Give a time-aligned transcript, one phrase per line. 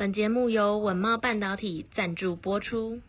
[0.00, 3.02] 本节目由稳懋半导体赞助播出，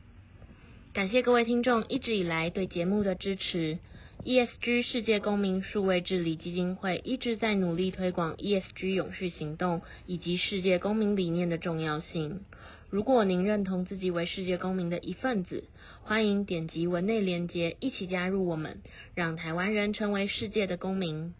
[0.91, 3.79] 感谢各位听众一直以来对节目的支持。
[4.25, 12.41] ESG 世界公民数位治理基金会一直在努力推广 ESG 永续行动以及世界公民理念的重要性。
[12.89, 15.63] 如果您认同自己为世界公民的一份子，
[16.03, 18.81] 欢迎点击文内连结，一起加入我们，
[19.15, 21.33] 让台湾人成为世界的公民。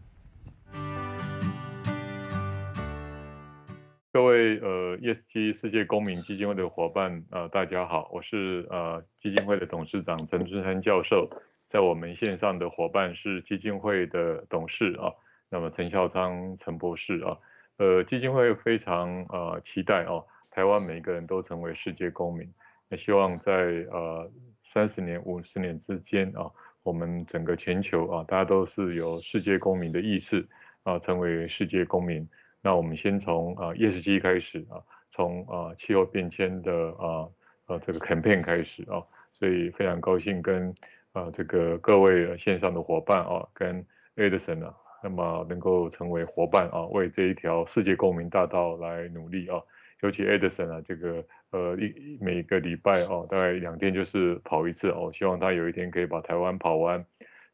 [4.12, 11.30] 各位呃 ESG 世界公民基金会的伙伴呃大家好，我是呃基金会的董事长陈春山教授，
[11.70, 15.08] 在我们线上的伙伴是基金会的董事啊，
[15.48, 17.38] 那么陈孝昌陈博士啊，
[17.78, 22.46] 呃基金会非常呃期待哦、台湾每个人都成为世界公民，
[22.90, 23.54] 那希望在
[23.90, 24.30] 呃
[24.62, 26.50] 三十年五十年之间啊，
[26.82, 30.46] 我们整个全球啊，大家都是有世界公民的意识
[30.82, 32.28] 啊，成为世界公民。
[32.64, 34.78] 那我们先从啊 ESG 开始啊，
[35.10, 37.26] 从啊气候变迁的啊
[37.66, 40.72] 呃这个 campaign 开始啊，所以非常高兴跟
[41.12, 49.60] 啊这个各位线上的伙伴啊，跟 Edison 啊，那么能够成为伙伴啊，为这一条世界公民大道来努力啊，
[50.00, 57.04] 尤其 Edison 啊，这个呃一每个礼拜哦、啊，大概两天就是跑一次哦、希望他有一天可以把台湾跑完，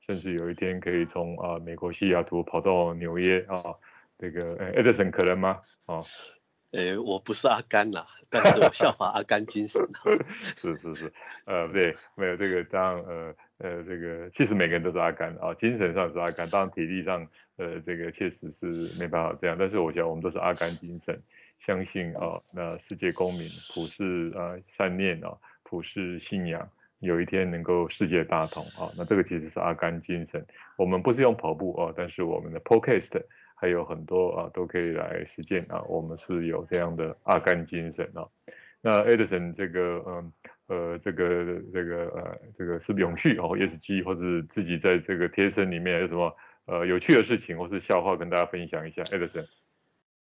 [0.06, 3.75] 甚至有一天可以从啊美国西雅图跑到纽约啊。
[4.19, 5.61] 这个呃，Edison 可能吗？
[5.86, 6.02] 哦，
[6.72, 9.80] 诶，我不是阿甘呐，但是我效仿阿甘精神。
[10.42, 11.12] 是是是，
[11.47, 18.66] 呃，对，没有这个当然呃呃这个，其实每个人都是阿甘啊，精神上是阿甘，当然体力上呃这个确实是
[19.00, 21.22] 没办法这样，但是我想我们都是阿甘精神，
[21.64, 25.32] 相信啊，那世界公民普世啊善念啊，
[25.62, 30.44] 普世信仰，有一天能够世界大同啊，那这个其实是阿甘精神。
[30.77, 33.22] 我们不是用跑步啊，但是我们的 Podcast。
[33.60, 35.82] 还有很多啊，都可以来实践啊。
[35.88, 38.28] 我们是有这样的阿甘精神啊。
[38.80, 40.32] 那 Edison 这个嗯
[40.69, 46.36] 呃这个这个呃这个是永续哦，ESG 或者自己在这个贴身里面有什么
[46.66, 49.48] 呃有趣的事情或是笑话跟大家分享一下，Edison。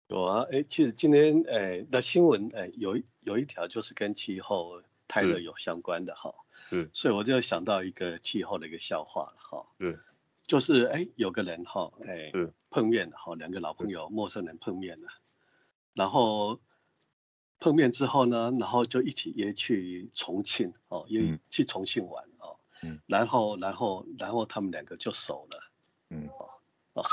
[0.07, 6.33] 有啊，哎，其实今天哎的新闻哎有有一条就是跟气候太热有相关的哈，
[6.69, 9.99] 是，所以我就想到一个气候的一个笑话哈，是。
[10.47, 15.07] 就是哎，有个人哈，哎，是碰面哈，两个老朋友，陌生人碰面了，
[15.95, 16.59] 然后
[17.59, 25.71] 碰面之后呢，然后就一起约去重庆哦，约去重庆玩哦，嗯，然后然后然后他们两个就熟了，
[26.11, 26.29] 嗯，
[26.93, 27.03] 哦，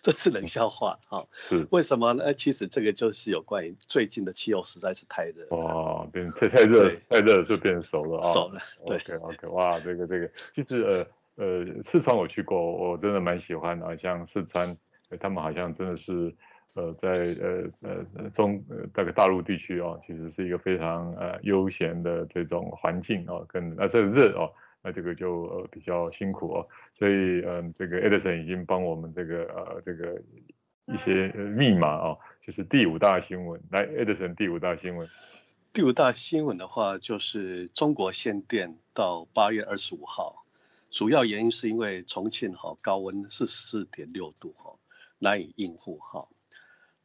[0.00, 1.68] 这是冷笑话哈，是。
[1.70, 2.34] 为什么呢？
[2.34, 11.06] 其实这个就是有关于最近的气候实在是太热，哇，变太太热太热就变熟了啊，熟了， 对，OK OK，哇，这个这个其实呃。
[11.36, 14.76] 呃，四川我去过，我真的蛮喜欢的，像四川，
[15.18, 16.34] 他们好像真的是，
[16.74, 17.08] 呃，在
[17.40, 24.50] 呃呃中呃那个大陆地区哦，其实是一个非常呃悠闲的这种环境哦，跟那这个热哦，
[24.82, 26.66] 那这个就呃比较辛苦哦，
[26.98, 27.12] 所以
[27.42, 30.20] 嗯、呃，这个 Edison 已经帮我们这个呃这个
[30.86, 35.06] 一些密码哦，就是第五大新闻，来 Edison 第五大新闻，
[35.72, 40.38] 第五大新闻的话就是中国限电到八月二十五号。
[40.90, 44.74] 主要原因是因为重庆哈高温是四点六度哈
[45.22, 46.28] 难以应付哈。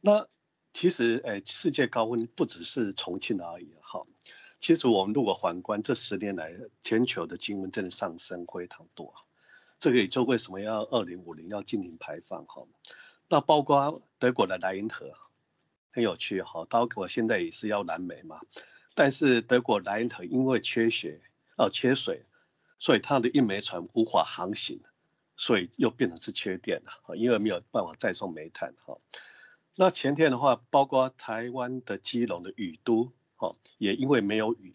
[0.00, 0.26] 那
[0.74, 4.04] 其实诶世界高温不只是重庆而已哈。
[4.58, 6.52] 其实我们如果反观这十年来
[6.82, 9.14] 全球的气温真的上升非常多。
[9.78, 12.66] 这个也就为什么要二零五零要进行排放哈。
[13.28, 15.12] 那包括德国的莱茵河
[15.90, 18.40] 很有趣哈，德国现在也是要燃煤嘛，
[18.94, 21.20] 但是德国莱茵河因为缺水
[21.56, 22.24] 哦缺水。
[22.80, 24.80] 所以它的运煤船无法航行，
[25.38, 28.98] 所以又变成是缺电了，因为没有办法再送煤炭哈。
[29.76, 34.74] 那前天的话，包括台湾的基隆的雨都，哈，也因为没有雨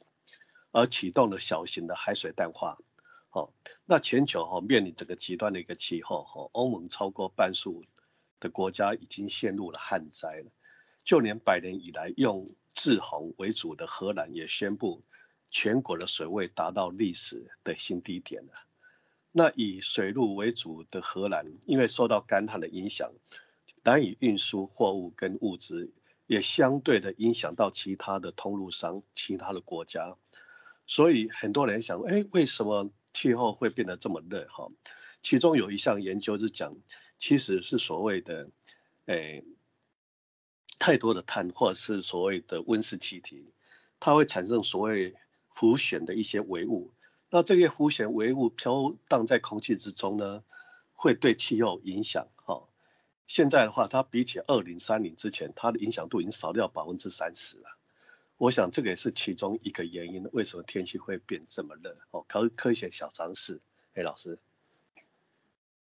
[0.72, 2.80] 而启动了小型的海水淡化，
[3.30, 3.54] 好，
[3.86, 7.84] 那全球哈面临这个极端的一个气候哈，欧盟超过半数
[8.40, 10.52] 的国家已经陷入了旱灾了，
[11.04, 15.04] 就连百年以来用滞洪为主的荷兰也宣布。
[15.56, 18.54] 全国的水位达到历史的新低点了。
[19.36, 23.12] 那以水路为主的荷兰，因为受到干旱的影响，
[23.84, 25.92] 难以运输货物跟物资，
[26.28, 30.16] 也相对的影响到其他的通路商、其他的国家。
[30.86, 34.48] 所以很多人想，哎，为什么气候会变得这么热？
[34.50, 34.72] 哈，
[35.24, 36.78] 其中有一项研究是讲，
[37.18, 38.52] 其实是所谓的，
[39.08, 39.44] 哎，
[40.78, 43.52] 太多的碳，或者是所谓的温室气体，
[44.00, 45.16] 它会产生所谓。
[45.56, 46.94] 浮悬的一些微物，
[47.34, 50.44] 那这些浮悬微物飘荡在空气之中呢，
[50.94, 52.28] 会对气候影响。
[52.36, 52.66] 哈，
[53.26, 57.76] 现在的话，它比起二零三零之前，它的影响度已经少掉百分之三十了。
[58.38, 61.98] 我想这个也是其中一个原因，为什么天气会变这么热？
[62.12, 63.60] 哦，科科学小常识，
[63.96, 64.38] 哎，老师，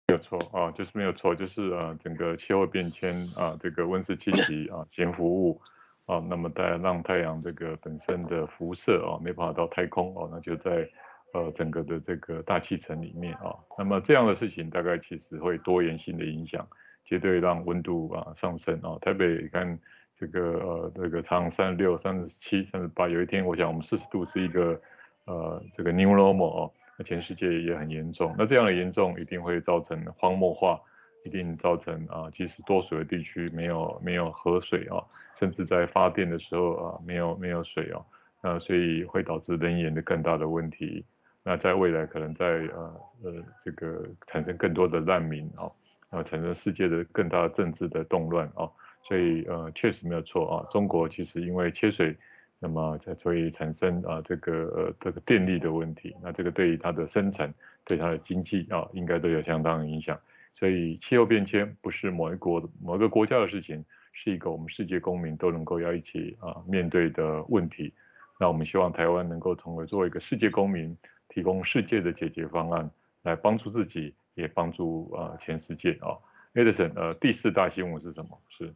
[0.09, 5.61] 没有错啊，就是没有错，就是呃，整个气候变迁啊，这个温室气体啊，悬浮物
[6.07, 10.89] 啊，那么带让太阳这个本身的辐射啊，没办法到太空哦，那就在
[11.33, 16.67] 呃整个的这个大气层里面啊，那么这样的事情大概其实会多元性的影响，
[17.05, 19.79] 绝对让温度啊上升啊，台北你看。
[20.15, 24.81] 这个呃，这个长三十六、三十七、三十八，有一天我想我们四十度是一个
[25.25, 28.33] 呃这个 new normal 哦，那全世界也很严重。
[28.39, 30.79] 那这样的严重一定会造成荒漠化，
[31.25, 35.03] 一定造成啊，即使多水的地区没有没有河水啊，
[35.41, 37.99] 甚至在发电的时候啊没有没有水啊，
[38.45, 41.05] 那所以会导致能源的更大的问题。
[41.45, 43.35] 那在未来可能在呃呃
[43.65, 45.71] 这个产生更多的难民啊，
[46.11, 48.71] 啊产生世界的更大政治的动乱啊。
[49.03, 52.17] 所以呃确实没有错啊，中国其实因为缺水，
[52.61, 57.53] 那么才会产生啊这个呃这个电力的问题，那这个对于它的生产，
[57.85, 60.17] 对它的经济啊应该都有相当的影响。
[60.55, 67.93] 所以气候变迁不是某一国某一个国家的事情，是一个我们世界公民都能够要一起啊面对的问题。
[68.39, 70.97] 那我们希望台湾能够成为作为一个世界公民，
[71.35, 72.91] 提供世界的解决方案，
[73.23, 76.19] 来帮助自己，也帮助啊全世界啊。
[76.53, 78.39] Edison 呃第四大新闻是什么？
[78.51, 78.75] 是。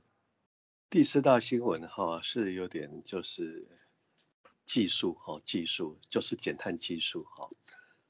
[0.88, 3.68] 第四大新闻哈是有点就是
[4.64, 7.50] 技术哈，技术就是减碳技术哈，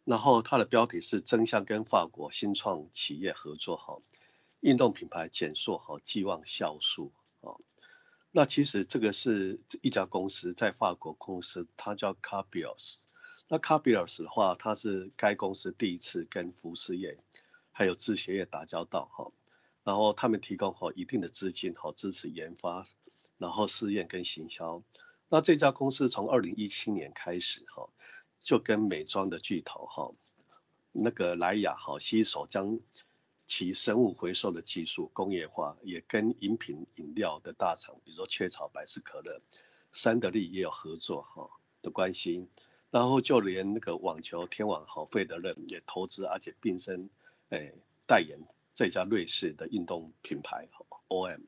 [0.04, 3.98] 然后它的标题是争相跟法国新创企业合作哈，
[4.60, 7.56] 运动品牌减塑哈，寄望酵素啊。
[8.30, 12.98] 那其实这个是一家公司在法国公司，它叫 Carbios。
[13.48, 17.18] 那 Carbios 的话，它是该公司第一次跟服饰业
[17.70, 19.30] 还有制鞋业打交道哈。
[19.84, 22.84] 然后他们提供好一定的资金，好支持研发，
[23.38, 24.82] 然后试验跟行销。
[25.28, 27.88] 那这家公司从二零一七年开始，哈，
[28.40, 30.12] 就跟美妆的巨头，哈，
[30.90, 32.80] 那个莱雅，哈，携手将
[33.46, 39.40] 其生物回收的技术工业化，也跟饮品饮料的大厂，比如说雀巢、百事可乐、
[39.92, 41.48] 三得利也有合作，哈
[41.82, 42.48] 的关系。
[42.90, 47.10] 然后就连那个网球天王，好费德勒也投资，而且并身
[47.50, 47.74] 诶，
[48.06, 48.38] 代言。
[48.74, 50.68] 这家瑞士的运动品牌
[51.08, 51.40] OM，然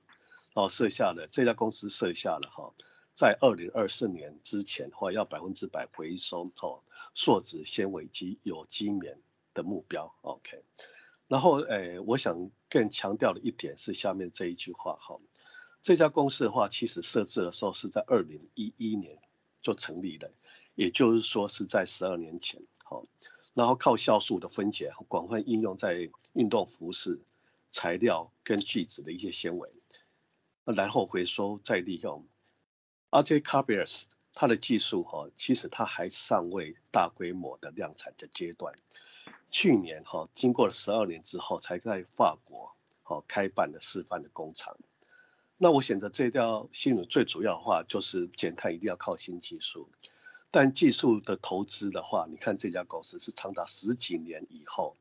[0.55, 2.73] 后设下了这家公司设下了哈，
[3.14, 6.81] 在二零二四年之前的话要百分之百回收哦
[7.12, 9.19] 树脂纤维及有机棉
[9.52, 10.14] 的目标。
[10.23, 10.62] OK，
[11.26, 15.20] 然后诶，我想更强调的一点是下面这一句话哈，
[15.82, 19.19] 这家公司的话其实设置的时候是在二零一一年
[19.61, 20.32] 就成立的，
[20.78, 23.04] 也就是说是在十二年前好。
[23.52, 27.20] 然后靠酵素的分解广泛应用在运动服饰
[27.72, 29.72] 材料跟聚酯的一些纤维，
[30.64, 32.25] 然后回收再利用。
[33.10, 38.72] 而且 Carbios 它的技术哈，其实它还尚未大规模的量产的阶段。
[39.50, 44.78] 去年哈，经过了十二年之后，才在法国好开办了示范的工厂。
[45.56, 49.90] 那我选择这条新闻最主要的话，就是减碳一定要靠新技术。
[50.50, 54.96] 但技术的投资的话，你看这家公司是长达十几年以后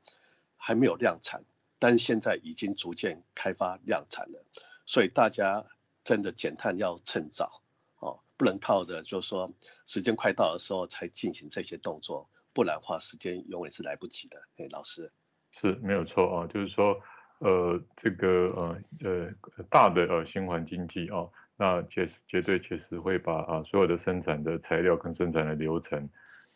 [0.58, 1.46] 还没有量产，
[1.80, 4.44] 但是现在已经逐渐开发量产了。
[4.86, 5.66] 所以大家
[6.04, 7.62] 真的减碳要趁早
[8.00, 9.54] 哦，不能靠着就是说
[9.86, 14.42] 时间快到的时候才进行这些动作，不然的话时间永远是来不及的。
[14.58, 15.12] 哎，老师
[15.52, 17.02] 是没有错啊，就是说
[17.40, 21.32] 呃这个呃呃大的呃循环经济哦。
[21.58, 26.08] 那确实绝对确实会把啊所有的生产的材料跟生产的流程，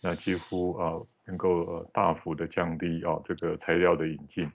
[0.02, 0.94] 那几乎啊
[1.26, 4.50] 能够大幅的降低啊这个材料的引进。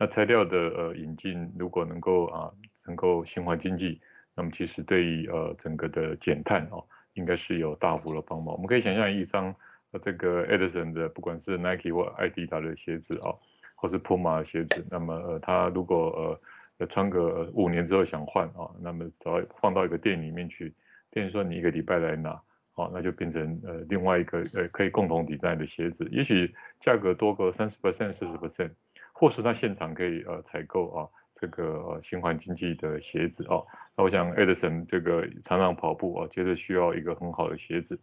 [0.00, 2.50] 那材料的呃引进如果能够啊
[2.86, 4.00] 能够循环经济，
[4.34, 8.54] 那么其实对于呃整个的减碳哦应该是有大幅的帮忙。
[8.54, 9.54] 我们可以想象一双
[9.92, 13.30] 呃这个 Edison 的不管是 Nike 或爱迪达的鞋子啊，
[13.76, 16.40] 或是 Puma 的鞋子，那么呃它如果呃
[16.86, 20.74] 穿个五年之后想换啊，那么只要放到一个店里面去，
[21.10, 22.40] 店员说你一个礼拜来拿，
[22.74, 28.70] 哦，那就变成呃另外一个呃可以共同抵赖的鞋子，也许价格多个三十 percent、四十 percent，
[29.12, 33.60] 或是他现场可以呃采购啊这个呃循环经济的鞋子啊。
[33.96, 38.00] 那我想 Edison 这个常常跑步啊，觉得需要一个很好的鞋子。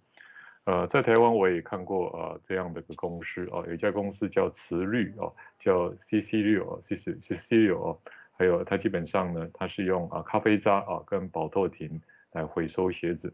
[0.65, 7.99] 呃，在台湾我也看过啊这样的一个公司啊，有一家公司叫慈绿哦，叫 CC 六啊，CC CC 六哦。
[8.39, 13.33] 还有它基本上呢，它是用啊咖啡渣啊跟宝特瓶来回收鞋子。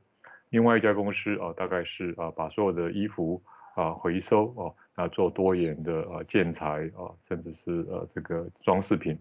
[0.49, 3.39] 另外一家公司啊，大概是啊把所有的衣服
[3.75, 9.15] 啊回收哦，那做多元的啊建材啊，甚至是呃这个装饰品。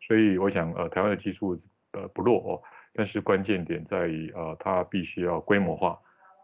[0.00, 1.58] 所以我想呃台湾的技术
[1.92, 2.62] 呃不弱哦，
[2.92, 5.98] 但是关键点在于啊它必须要规模化，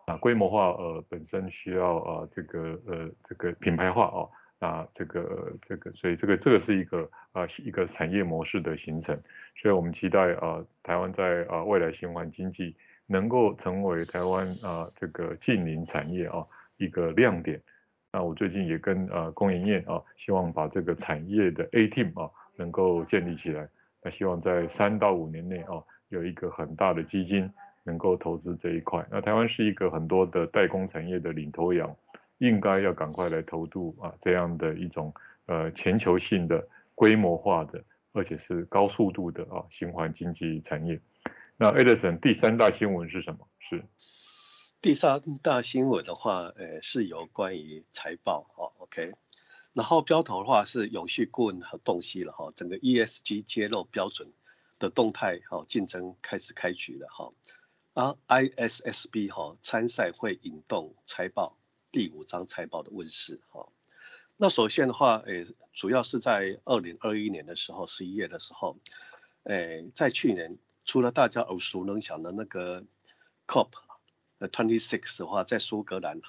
[0.06, 9.18] 啊，规模化呃本身需要啊这个呃这个品牌化哦，啊啊这个这个所以这个这个是一个啊一个产业模式的形成，
[9.56, 12.76] 所以我们期待啊台湾在啊未来循环经济
[13.06, 17.60] 能够成为台湾啊这个近邻产业啊一个亮点。
[18.12, 23.68] 那我最近也跟啊工研院啊希望把这个产业的 A team 啊能够建立起来，
[24.02, 27.50] 那希望在三到五年内啊有一个很大的基金。
[27.82, 31.96] 能够投资这一块，那台湾是一个很多的代工产业的领头羊，
[32.40, 41.00] 应该要赶快来投入啊这样的一种呃全球性的规模化的，而且是高速度的啊循环经济产业。
[41.58, 43.46] 那 Edison 第三大新闻是什么？
[43.58, 43.84] 是
[44.80, 49.12] 第三大新闻的话，呃是有关于财报哈，OK，
[49.74, 54.32] 然后标头的话是永续顾问和洞悉了哈，整个 ESG 揭露标准
[54.78, 57.32] 的动态哈竞争开始开局了哈。
[57.92, 61.58] 啊，ISSB 哈参赛会引动财报
[61.92, 63.68] 第五张财报的问世哈。
[64.36, 68.76] 那首先的话，诶，主要是在二零二一年的时候，十一月的时候，
[69.44, 72.84] 诶，在去年除了大家耳熟能详的那个
[73.46, 73.70] COP
[74.38, 76.20] twenty six 的话，在苏格兰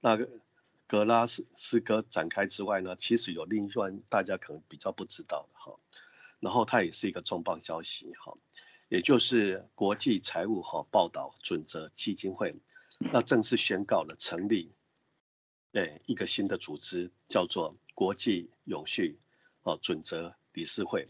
[0.00, 0.28] 那个
[0.86, 5.78] 格拉斯斯哥展开之外呢，其实有另一段大家可能比较不知道的哈。
[6.40, 8.38] 然后它也是一个重磅消息哈。
[8.88, 12.56] 也就是国际财务和报道准则基金会，
[12.98, 14.72] 那正式宣告了成立，
[15.78, 19.18] 诶一个新的组织，叫做国际永续
[19.62, 21.08] 哦准则理事会。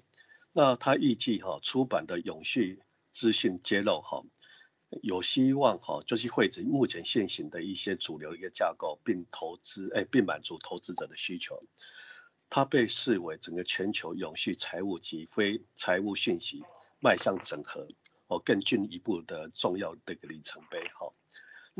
[0.52, 2.82] 那他预计哈出版的永续
[3.12, 4.24] 资讯揭露哈，
[5.02, 11.64] 有希望哈就是汇集目前现行的一些主流一个架构，并投资诶并满足投资者的需求。
[12.50, 16.62] 它被视为整个全球永续财务及非财务讯息。
[17.00, 17.86] 迈向整合
[18.26, 21.12] 哦，更进一步的重要的一个里程碑哈。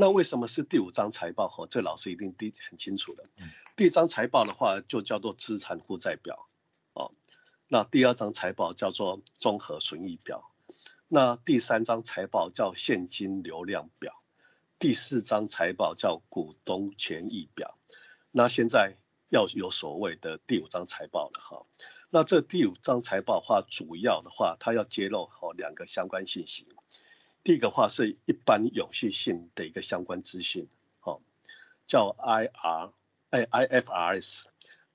[0.00, 1.66] 那为什么是第五张财报哈？
[1.68, 3.24] 这老师一定第很清楚的。
[3.74, 6.48] 第一张财报的话就叫做资产负债表
[6.92, 7.10] 哦。
[7.66, 10.52] 那第二张财报叫做综合损益表。
[11.08, 14.22] 那第三张财报叫现金流量表。
[14.78, 17.76] 第四张财报叫股东权益表。
[18.30, 18.98] 那现在
[19.30, 21.66] 要有所谓的第五张财报了哈。
[22.08, 26.68] 那这第五张财报的话，主要的话，它要揭露好两个相关信息。
[27.44, 30.68] 第一个话是一般永续性的一个相关资讯，
[31.00, 31.22] 好，
[31.86, 32.92] 叫 IR，
[33.30, 34.44] 哎，IFRS。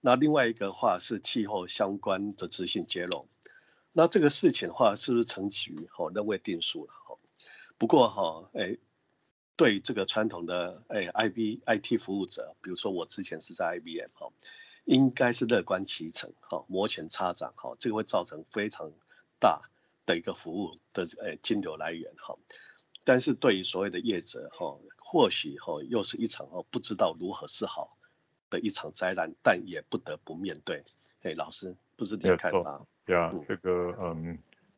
[0.02, 3.28] 那另外一个话是气候相关的资讯揭露。
[3.92, 5.88] 那这个事情的话，是不是成局？
[5.92, 6.94] 好，仍未定数了。
[6.94, 7.20] 好，
[7.78, 8.78] 不过哈，哎，
[9.56, 14.32] 对这个传统的哎，IB IT 服务者，比如说我之前是在 IBM 哈。
[14.86, 18.92] 应该是乐观其成，哈，摩拳擦掌，哈，这个会造成非常
[19.40, 19.70] 大
[20.06, 22.38] 的一个服务的呃金流来源，哈。
[23.04, 27.98] 但是对于所谓的业者，哈，或许哈又是一场哦不知道如何是好
[28.50, 30.84] 的一场灾难，但也不得不面对。
[31.22, 32.86] 哎，老师，不知你的看法？
[33.06, 34.38] 对啊，这个嗯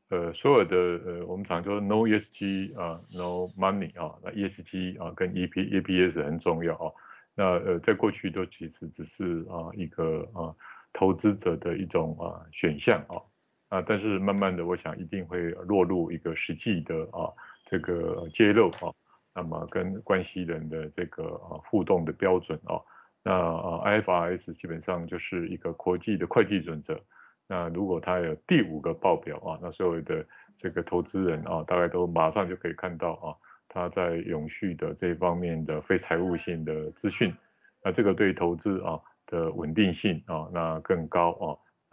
[0.09, 6.91] 呃所有的呃我们常说 No ESG 啊 No Money 啊，那 ESG 啊跟 EP EPS 很重要啊。
[7.35, 10.55] 那呃，在过去都其实只是啊一个啊
[10.93, 13.21] 投资者的一种啊选项啊
[13.69, 17.31] 啊，但是慢慢的，我想一定会落入一个实际的啊
[17.65, 18.93] 这个揭露啊，
[19.33, 22.79] 那么跟关系人的这个啊互动的标准啊，
[23.23, 26.99] 那啊 IFRS 基本上就是一个国际的会计准则。
[27.47, 30.25] 那如果它有第五个报表啊，那所有的
[30.57, 33.35] 这个投资人啊，大概都马上就可以看到啊。
[33.67, 37.35] 他在永续的这方面的非财务性的资讯，
[37.83, 41.45] 那这个对投资啊的稳定性啊那更高啊，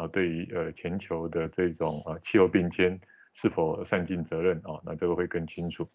[0.02, 2.99] 啊对于呃全球的这种啊气候变迁
[3.35, 5.88] 是否善尽责任啊，那这个会更清楚。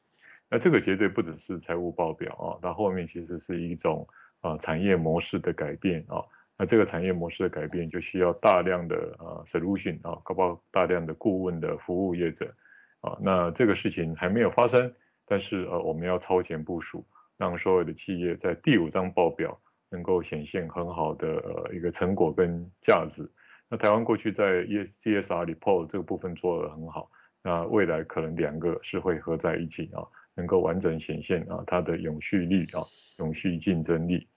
[0.50, 4.08] 那这个绝对不只是财务报表啊，它后面其实是一种
[4.40, 6.24] 啊产业模式的改变啊，
[6.58, 12.54] 那这个产业模式的改变就需要大量的啊 solution 啊，包括大量的顾问的服务业者
[13.02, 14.94] 啊，那这个事情还没有发生。
[15.30, 19.60] 但是呃，我们要超前部署，让所有的企业在第五张报表
[19.90, 23.30] 能够显现很好的呃一个成果跟价值。
[23.70, 32.86] 那台湾过去在 CSR report 这个部分做得很好，那未来可能两个是会合在一起啊，能够完整显现啊它的永续力啊，
[33.18, 34.28] 永续竞争力。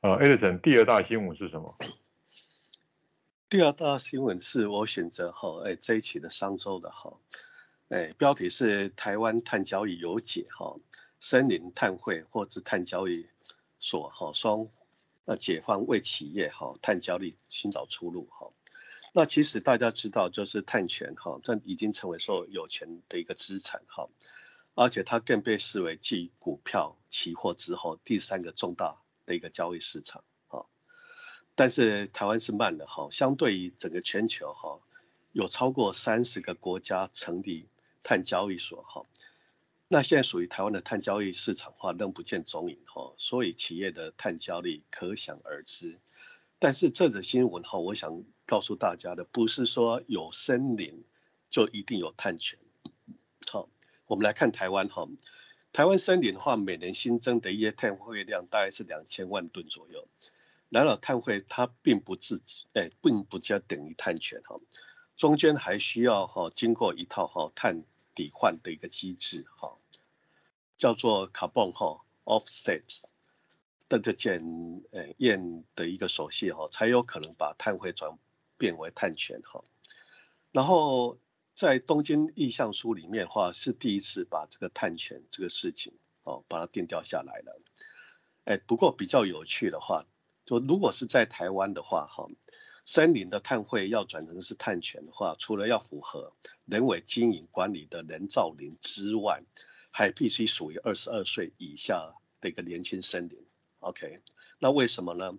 [0.00, 1.78] 呃，Edison 第二大新闻是什么？
[3.48, 7.14] 第二大新闻是我选择哈，哎这一期的商周的哈。
[7.88, 10.76] 哎，标题是台湾碳交易有解哈，
[11.20, 13.26] 森林碳汇或者碳交易
[13.78, 14.68] 所哈双
[15.24, 18.50] 呃解放为企业哈碳交易寻找出路哈。
[19.16, 24.08] 那其实大家知道，就是碳权哈，这已经成为说有权的一个资产哈。
[24.74, 30.66] 而且它更被视为继股票、期货之后第三个重大的一个交易市场哈。
[31.54, 34.80] 但是台湾是慢的哈，相对于整个全球哈，
[35.30, 37.68] 有超过三十个国家成立
[38.02, 39.04] 碳交易所哈。
[39.86, 46.00] 那现在属于台湾的碳交易市场化仍不见踪影哈，所以企业的碳交易可想而知。
[46.64, 51.04] 但是这则新闻哈，我想告诉大家的不是说有森林
[51.50, 52.58] 就一定有碳权。
[53.52, 53.68] 好，
[54.06, 55.06] 我们来看台湾哈，
[55.74, 60.08] 台湾森林的话，每年新增的一些碳汇量大概是两千万吨左右。
[60.70, 64.58] 然而碳汇它并不自己，哎，并不叫等于碳权哈，
[65.18, 69.76] 中间还需要哈经过一套哈碳抵换的一个机制哈，
[70.78, 73.02] 叫做 carbon 哈 offset
[73.98, 74.82] 的这检
[75.18, 78.18] 验的一个手续哈，才有可能把碳汇转
[78.56, 79.64] 变为碳权哈。
[80.52, 81.18] 然后
[81.54, 87.60] 在东京意向书里面的话是第一次把这个碳权这个事情哦把它定调下来了。
[88.44, 90.04] 哎，不过比较有趣的话，
[90.44, 92.28] 就如果是在台湾的话哈。
[92.86, 96.34] 森林的碳汇要转成是碳权的话，除了要符合
[96.66, 99.42] 人为经营管理的人造林之外，
[99.90, 103.38] 还必须属于二十二岁以下的一个年轻森林。
[103.84, 104.20] OK，
[104.58, 105.38] 那为什么呢？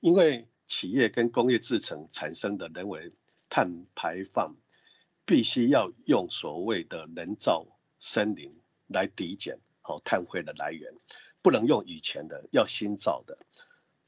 [0.00, 3.12] 因为企业跟工业制程产生的人为
[3.48, 4.56] 碳排放，
[5.24, 7.66] 必须要用所谓的人造
[8.00, 10.92] 森林来抵减好碳汇的来源，
[11.40, 13.38] 不能用以前的，要新造的。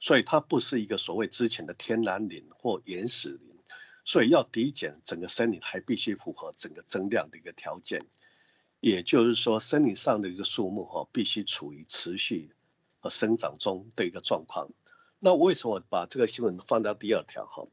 [0.01, 3.57] 所以它不是一个所谓之前的天然林或原始林，
[4.05, 8.05] 所以要抵减整个森林还必须符合整个增量的一个条件，
[8.81, 12.51] 也就是说森林上的一个树木哈必须处于持续
[13.11, 14.69] 生长中的一个状况。
[15.19, 17.67] 那为什么把这个新闻放到第二条哈？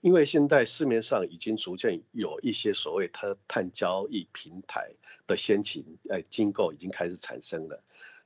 [0.00, 4.92] 因为现在市面上已经逐渐有一些所谓它碳交易平台
[5.26, 7.82] 的先行哎机构已经开始产生了，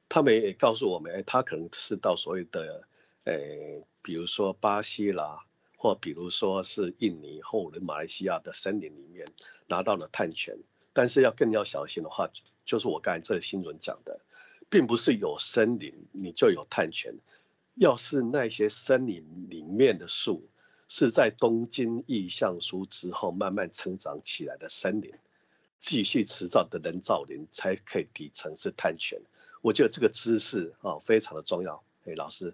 [0.09, 2.87] 他们也告诉我们哎，它可能是到所谓的。
[3.27, 5.47] 诶，比如说巴西啦，
[5.79, 9.33] 或比如说是印尼或者马来西亚的森林里面
[9.67, 10.59] 拿到了碳权，
[10.93, 12.29] 但是要更要小心的话，
[12.67, 14.21] 就是我刚才这个新闻讲的，
[14.75, 17.15] 并不是有森林你就有碳权，
[17.77, 20.51] 要是那些森林里面的树
[20.89, 25.13] 是在东京意向书之后慢慢成长起来的森林，
[25.79, 29.21] 继续持造的人造林才可以抵成是碳权。
[29.63, 32.53] 我觉得这个知识啊非常的重要，诶，老师。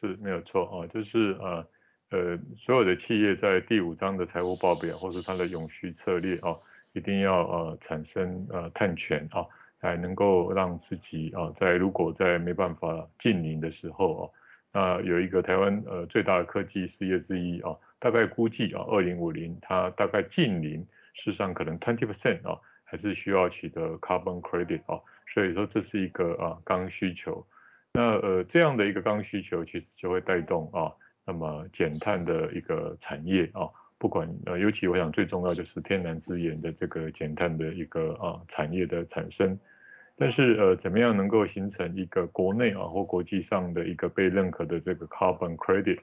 [0.00, 1.64] 是没有错啊，就是呃
[2.10, 6.58] 呃，所有的企业在第五章的财务报表或是它的永续策略啊，
[6.94, 9.46] 一定要呃产生呃碳权啊，
[9.80, 14.30] 才能够让自己啊在如果在没办法净零的时候啊，
[14.72, 20.80] 那有一个台湾呃最大的科技事业之一啊，大概估计啊二零五零它大概净零，
[21.14, 25.00] 事实上可能 twenty percent 啊，还是需要取得 carbon credit 啊，
[25.32, 27.44] 所以说这是一个啊刚需求。
[27.92, 30.92] 那呃这样的一个刚需求，其实就会带动啊，
[31.24, 33.66] 那么减碳的一个产业啊，
[34.00, 39.56] 不管呃尤其我想最重要就是天然资源的这个减碳的一个啊产业的产生。
[40.16, 45.98] 但是呃怎么样能够形成一个国内啊或国际上的一个被认可的这个 carbon credit？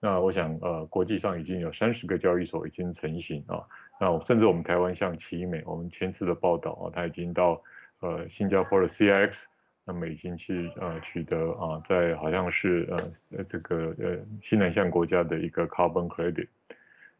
[0.00, 3.62] 那我想呃国际上已经有三十个交易所已经成型啊，
[4.00, 7.62] 那甚至我们台湾像奇美，我们前次的报道啊，它已经到
[8.00, 9.36] 呃新加坡的 CIX。
[9.88, 12.88] 那么已经去呃取得啊，在好像是
[13.30, 16.48] 呃这个呃西南向国家的一个 carbon credit。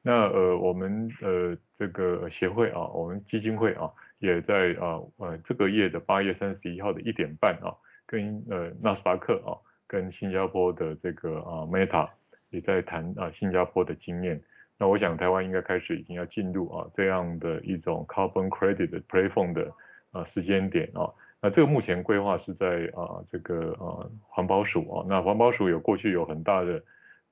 [0.06, 3.90] 那呃我们呃这个协会啊，我们基金会啊，
[4.20, 7.74] 也在啊呃这个月的八月三十一号的一点半啊，
[8.06, 12.08] 跟呃纳斯达克啊，跟新加坡的这个啊 Meta
[12.50, 14.40] 也在谈啊新加坡的经验。
[14.78, 19.72] 那我想台湾应该开始已经要进入啊这样的一种 carbon credit 的 platform 的
[20.12, 21.10] 啊时间点啊。
[21.42, 26.80] 那这个目前规划是在啊这个啊环保署啊，那环保署有过去有很大的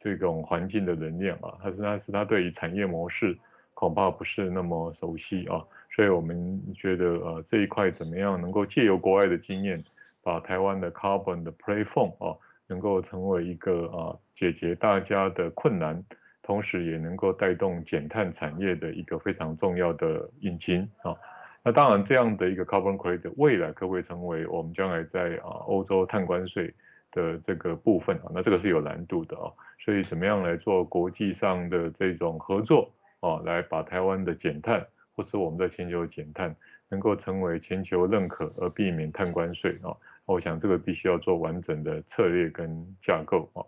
[0.04, 3.34] 这种环境的能量啊，他是他是它对于产业模式
[3.72, 5.64] 恐怕不是那么熟悉啊，
[5.96, 9.82] 所以我们觉得呃这一块怎么样能够借由国外的经验，
[10.22, 12.36] 把台湾的 carbon 的 platform 啊，
[12.66, 16.04] 能够成为一个啊解决大家的困难，
[16.42, 21.16] 同时也能够带动减碳产业的一个非常重要的引擎啊。
[21.62, 26.74] 那当然，这样的一个 carbon credit 未来可不可以成为我们将来在啊欧洲碳关税
[27.14, 28.28] 的这个部分啊？
[28.34, 29.48] 那这个是有难度的啊。
[29.78, 36.54] 所以怎么样来做国际上的这种合作啊，来把台湾的减碳或是我们在全球减碳
[36.90, 39.96] 能够成为全球认可而避免碳关税啊？
[40.26, 43.64] 我想这个必须要做完整的策略跟架构啊。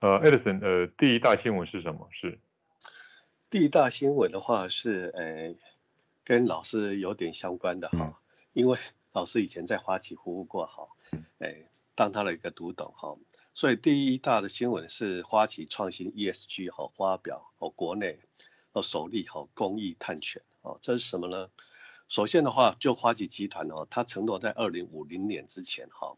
[0.00, 2.08] 呃，Edison，呃，第一大新闻是什么？
[2.10, 2.38] 是
[3.50, 5.54] 第一大新闻的话是呃。
[6.28, 8.18] 跟老师有点相关的哈，
[8.52, 8.76] 因为
[9.12, 10.88] 老师以前在花旗服务过哈，
[11.38, 11.54] 哎，
[11.96, 13.16] 当他的一个独董哈，
[13.54, 18.20] 所以第一大的新闻是花旗创新 ESG 哈发表哦国内
[18.72, 21.50] 哦首例哈公益碳权哦，这是什么呢？
[22.06, 26.16] 首先的话，就花旗集团哦，它承诺在二零五零年之前哈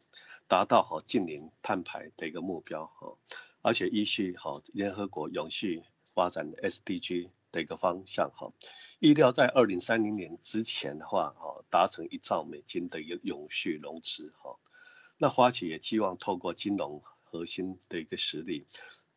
[0.49, 3.17] 达到哈净零碳排的一个目标哈，
[3.63, 8.53] 而且依据哈联合国永续发展 SDG 的一个方向哈。
[8.99, 14.59] 预料在二零三零年之前的话，哈达成一兆美金的一个永续融资，哈，
[15.21, 18.67] 那花旗也希望透过金融核心的一个实力，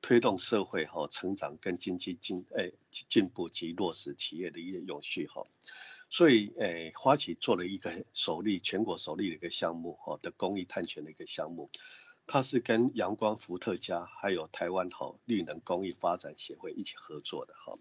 [0.02, 5.46] 推动社会哈成长跟经济进诶进步及落实企业的一个永续，哈，
[6.10, 11.70] 所以诶花旗做了一个首例全国首例的一个项目，哈的公益碳权的一个项目，
[12.26, 17.78] 它是跟阳光伏特加还有台湾哈绿能公益发展协会一起合作的，哈。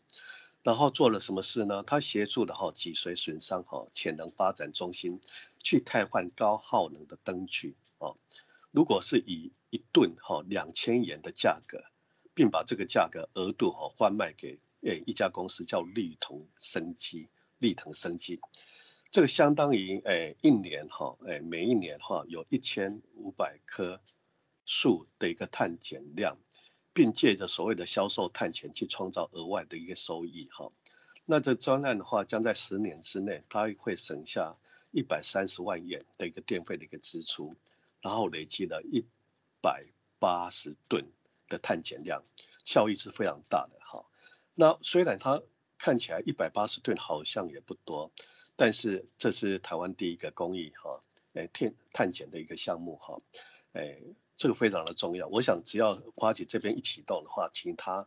[0.63, 1.83] 然后做了什么事呢？
[1.85, 5.23] 他协助了哈脊髓损伤哈潜能发展中心
[5.59, 8.19] 去替换高耗能的灯具哦。
[8.73, 11.85] 如果是以一吨哈两千元的价格，
[12.35, 18.41] 并把这个价格额度哈换卖给诶一家公司叫绿腾生机，绿腾生机，
[19.13, 24.01] 这个相当于诶一年哈诶每一年哈有一千五百棵
[24.65, 26.37] 树的一个碳减量。
[26.93, 30.73] 并借着所谓的销售碳权去创造额外的一个收益哈，
[31.25, 34.57] 那这专案的话将在十年之内，它会省下
[34.91, 37.55] 一百三十万元的一个电费的一个支出，
[38.01, 39.05] 然后累积了一
[39.61, 39.87] 百
[40.19, 41.07] 八十吨
[41.49, 42.23] 的碳减量，
[42.65, 44.07] 效益是非常大的哈。
[44.55, 45.43] 那虽然它
[45.79, 48.13] 看起来一百八十吨好像也不多，
[48.57, 51.03] 但是这是台湾第一个公益哈，
[51.35, 53.21] 诶碳碳减的一个项目哈，
[53.73, 54.15] 诶。
[54.37, 58.07] 这个非常的重要，我想只要花旗这边一启动的话，其他，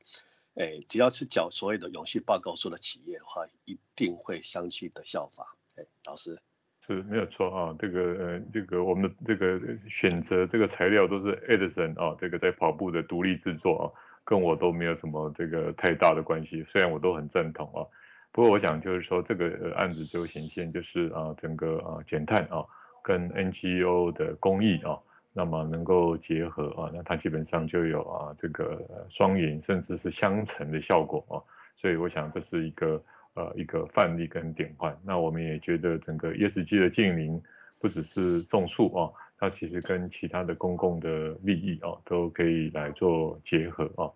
[0.55, 5.55] 诶，只要是缴所谓的永续报告书的企业的话，一定会相继的效法。
[5.75, 6.41] 诶，老师
[6.85, 13.85] 是没有错啊，这个呃，这个我们的这个选择这个材料都是 Edison 啊，这个在跑步的独立制作啊，
[14.23, 17.85] 跟我都没有什么这个太大的关系，虽然我都很赞同啊，
[18.31, 22.65] 不过我想就是说这个案子就显现就是啊，整个啊减碳啊
[23.01, 24.97] 跟 NGO 的公益啊。
[25.35, 31.41] 那么能够结合啊，那它基本上就有啊这个双赢甚至是相乘的效果啊，
[31.75, 33.03] 所以我想这是一个
[33.35, 34.97] 呃一个范例跟典范。
[35.03, 37.41] 那我们也觉得整个 ESG 的净零
[37.79, 44.11] 不只是种树啊，它其实跟其他的公共的利益啊都可以来做结合啊。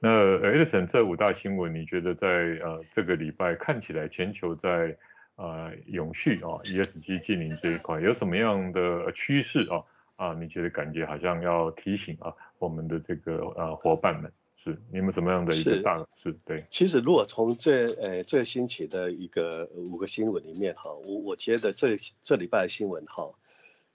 [0.00, 4.96] 那 Edison 这五大新闻，你觉得在呃这个礼拜看起来全球在
[5.36, 9.82] 呃永续啊 ESG 净零这一块有什么样的趋势啊？
[10.16, 14.30] 啊，你觉得感觉好像要提醒啊，我们的这个呃伙伴们，
[14.64, 16.66] 是你们什么样的一个大是，是对？
[16.70, 23.34] 其实如果从这呃这个星期的一个五个新闻里面哈，我我觉得这这礼拜的新闻哈，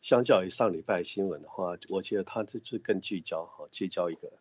[0.01, 4.31] 相较于上礼拜新闻的话，我觉得它这次更聚焦哈，聚焦一个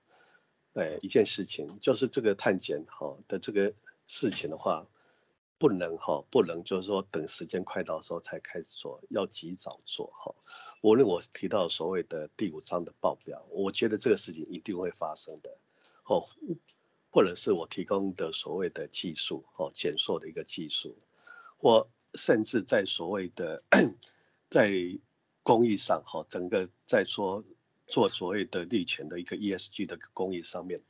[0.74, 3.72] 呃一件事情，就是这个探检哈的这个
[4.06, 4.86] 事情的话。
[5.60, 10.32] 不能哈，不能就是说等时间快到的时候才开始做，要及早做哈。
[10.82, 15.58] 无论我提到所谓的第五章的报表，我觉得这个事情一定会发生的，
[16.08, 16.24] 哦，
[17.10, 20.96] 或者是我提供的所谓的技术哦，减塑的一个技术，
[21.58, 23.62] 或甚至在所谓的
[24.48, 24.72] 在
[25.42, 27.44] 工艺上哈，整个在说
[27.86, 30.82] 做所谓的绿权的一个 ESG 的工艺上面，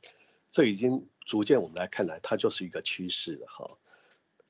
[0.51, 3.77] 这已经逐渐我们来看来，它就是一个趋势了哈。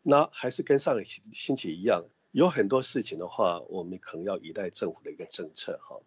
[0.01, 5.99] 那还是跟上个星期一样，有很多事情的话，我们可能要依赖政府的一个政策哈，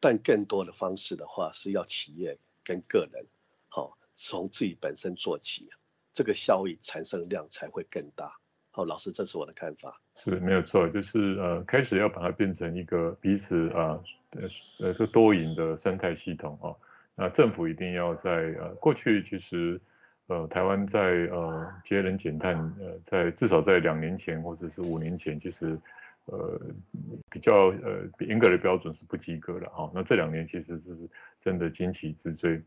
[0.00, 3.26] 但更多的方式的话，是要企业跟个人，
[3.68, 5.70] 好，从自己本身做起，
[6.12, 8.36] 这个效益产生量才会更大。
[8.70, 10.00] 好，老师，这是我的看法。
[10.16, 14.00] 是没有错，就是呃，开始要把它变成一个彼此啊
[14.30, 14.48] 呃
[14.80, 16.74] 呃多赢的生态系统啊，
[17.14, 19.80] 那政府一定要在呃过去其实。
[20.26, 21.00] 呃，台湾在
[21.30, 25.78] 呃节能减碳，呃，在至少在两年前或者是五年前，其实
[26.24, 26.58] 呃
[27.28, 29.92] 比较呃严格的标准是不及格的哈。
[29.94, 30.96] 那这两年其实是
[31.42, 32.58] 真的惊奇之最，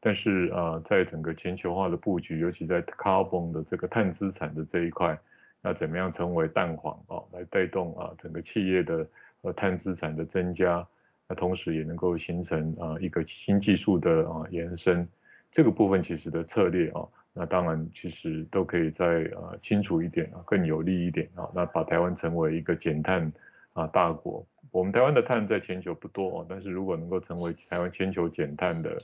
[0.00, 5.18] 但是啊、在整个全球化的布局，尤其在 carbon 的这个碳资产的这一块，
[5.60, 9.06] 那怎么样成为蛋黄啊，来带动啊整个企业的
[9.42, 10.86] 呃碳资产的增加，
[11.28, 15.06] 那同时也能够形成啊一个新技术的啊延伸。
[15.52, 23.30] 这个部分其实的策略啊，那当然其实都可以再呃清楚一点啊，更有利一点啊，那把台湾成为一个减碳
[23.74, 24.46] 啊大国。
[24.70, 28.96] 我们台湾的碳在全球不多啊，但是如果能够成为台湾全球减碳的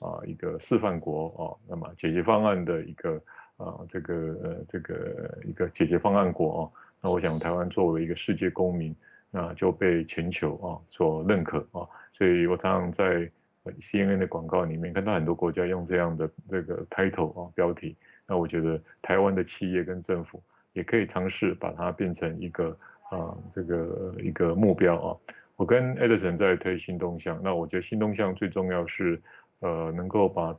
[0.00, 3.22] 啊一个示范国啊，那么解决方案的一个
[3.56, 6.62] 啊这个呃这个一个解决方案国啊，
[7.00, 8.94] 那我想台湾作为一个世界公民
[9.30, 13.30] 那就被全球啊所认可啊，所以我常常在
[13.80, 17.94] CNN 的广告里面看到很多国家用这样的这个 title 啊标题，
[18.26, 22.76] 那我觉得台湾的企业跟政府也可以尝试把它变成一个
[23.10, 25.16] 啊这个一个目标啊。
[25.56, 29.20] 我跟 Edison 在推新动向，那我觉得新动向最重要是
[29.60, 30.54] 呃能够把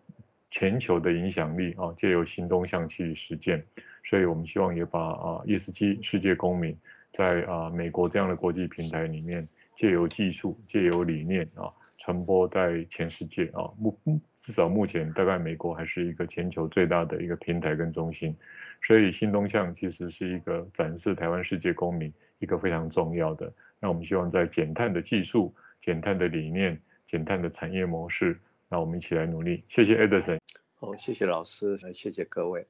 [0.50, 3.64] 全球的影响力啊借由新动向去实践，
[4.04, 6.76] 所以我们希望也把啊 ESG 世界公民。
[7.12, 14.00] 在啊美国这样的国际平台里面，借由技术、借由理念啊，传播在全世界啊，目
[14.38, 18.34] 至少目前大概美国还是一个全球最大的一个平台跟中心，
[18.82, 23.52] 所以新东向其实是一个展示台湾世界公民一个非常重要的。
[23.82, 28.40] 那我们希望在减碳的技术、减碳的理念、减碳的产业模式，
[28.72, 29.66] 那我们一起来努力。
[29.68, 30.40] 谢谢 Edison。
[30.76, 32.66] 好，谢谢老师，谢谢各位。